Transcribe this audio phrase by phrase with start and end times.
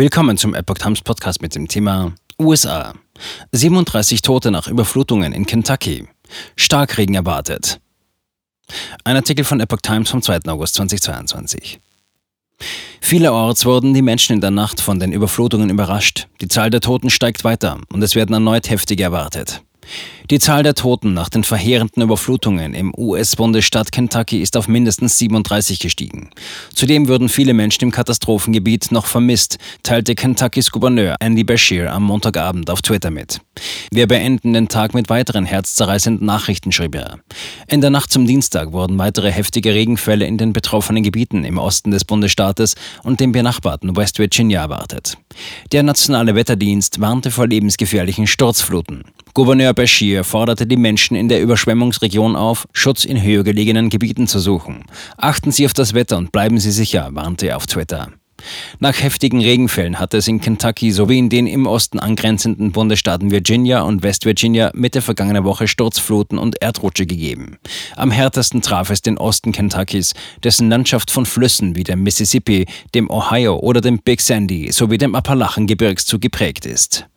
[0.00, 2.94] Willkommen zum Epoch Times Podcast mit dem Thema USA.
[3.52, 6.08] 37 Tote nach Überflutungen in Kentucky.
[6.56, 7.82] Starkregen erwartet.
[9.04, 10.46] Ein Artikel von Epoch Times vom 2.
[10.46, 11.80] August 2022.
[13.02, 16.28] Vielerorts wurden die Menschen in der Nacht von den Überflutungen überrascht.
[16.40, 19.60] Die Zahl der Toten steigt weiter und es werden erneut heftige erwartet.
[20.30, 25.80] Die Zahl der Toten nach den verheerenden Überflutungen im US-Bundesstaat Kentucky ist auf mindestens 37
[25.80, 26.30] gestiegen.
[26.74, 32.70] Zudem würden viele Menschen im Katastrophengebiet noch vermisst, teilte Kentuckys Gouverneur Andy Bashir am Montagabend
[32.70, 33.40] auf Twitter mit.
[33.90, 37.18] Wir beenden den Tag mit weiteren herzzerreißenden Nachrichten, schrieb er.
[37.66, 41.90] In der Nacht zum Dienstag wurden weitere heftige Regenfälle in den betroffenen Gebieten im Osten
[41.90, 45.18] des Bundesstaates und dem benachbarten West Virginia erwartet.
[45.72, 49.04] Der Nationale Wetterdienst warnte vor lebensgefährlichen Sturzfluten.
[49.34, 54.40] Gouverneur Bashir forderte die Menschen in der Überschwemmungsregion auf, Schutz in höher gelegenen Gebieten zu
[54.40, 54.84] suchen.
[55.16, 58.08] Achten Sie auf das Wetter und bleiben Sie sicher, warnte er auf Twitter.
[58.78, 63.82] Nach heftigen Regenfällen hatte es in Kentucky sowie in den im Osten angrenzenden Bundesstaaten Virginia
[63.82, 67.58] und West Virginia Mitte vergangener Woche Sturzfluten und Erdrutsche gegeben.
[67.96, 73.10] Am härtesten traf es den Osten Kentuckys, dessen Landschaft von Flüssen wie dem Mississippi, dem
[73.10, 77.10] Ohio oder dem Big Sandy sowie dem Appalachengebirgszug geprägt ist.